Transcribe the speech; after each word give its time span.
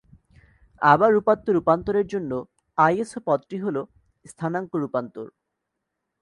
আবার 0.81 1.11
উপাত্ত 1.15 1.45
রূপান্তরের 1.49 2.05
জন্য 2.13 2.31
আইএসও 2.77 3.19
পদটি 3.27 3.57
হল 3.63 3.77
"স্থানাঙ্ক 4.25 4.71
রূপান্তর"। 4.75 5.27